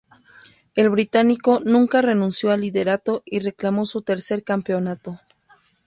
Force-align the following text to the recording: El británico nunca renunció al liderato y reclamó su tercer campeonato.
El 0.73 0.89
británico 0.89 1.59
nunca 1.63 2.01
renunció 2.01 2.49
al 2.49 2.61
liderato 2.61 3.21
y 3.23 3.37
reclamó 3.37 3.85
su 3.85 4.01
tercer 4.01 4.43
campeonato. 4.43 5.21